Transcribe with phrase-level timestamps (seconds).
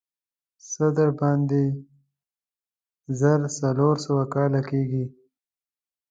[0.69, 1.63] څه باندې
[3.19, 5.05] زر څلور سوه کاله کېږي.